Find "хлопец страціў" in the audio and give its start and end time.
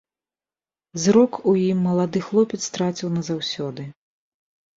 2.29-3.13